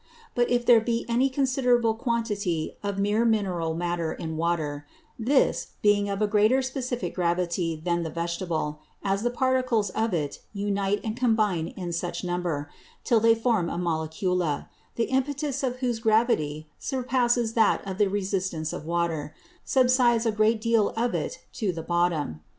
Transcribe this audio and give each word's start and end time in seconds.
But 0.33 0.49
if 0.49 0.65
there 0.65 0.81
be 0.81 1.05
any 1.07 1.29
considerable 1.29 1.93
quantity 1.93 2.75
of 2.81 2.97
meer 2.97 3.23
Mineral 3.23 3.75
Matter 3.75 4.11
in 4.13 4.29
the 4.31 4.35
Water, 4.35 4.87
this, 5.19 5.73
being 5.83 6.09
of 6.09 6.23
a 6.23 6.27
greater 6.27 6.63
specifick 6.63 7.13
Gravity 7.13 7.79
than 7.85 8.01
the 8.01 8.09
Vegetable, 8.09 8.79
as 9.03 9.21
the 9.21 9.29
Particles 9.29 9.91
of 9.91 10.11
it 10.11 10.39
unite 10.53 11.01
and 11.03 11.15
combine 11.15 11.67
in 11.67 11.93
such 11.93 12.23
Number, 12.23 12.67
till 13.03 13.19
they 13.19 13.35
form 13.35 13.69
a 13.69 13.77
Molecula, 13.77 14.69
the 14.95 15.03
Impetus 15.05 15.61
of 15.61 15.75
whose 15.81 15.99
Gravity 15.99 16.67
surpasses 16.79 17.53
that 17.53 17.87
of 17.87 17.99
the 17.99 18.07
Resistance 18.07 18.73
of 18.73 18.81
the 18.85 18.89
Water, 18.89 19.35
subsides 19.63 20.25
a 20.25 20.31
great 20.31 20.59
deal 20.59 20.89
of 20.97 21.13
it 21.13 21.45
to 21.53 21.71
the 21.71 21.83
bottom. 21.83 22.41